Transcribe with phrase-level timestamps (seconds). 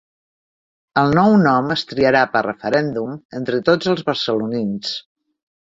[1.01, 3.15] El nou nom es triarà per referèndum
[3.45, 4.99] entre tots els barcelonins